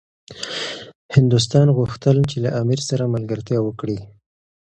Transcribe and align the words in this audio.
هندوستان 1.15 1.67
غوښتل 1.77 2.17
چي 2.29 2.37
له 2.43 2.49
امیر 2.61 2.79
سره 2.89 3.11
ملګرتیا 3.15 3.59
وکړي. 3.63 3.99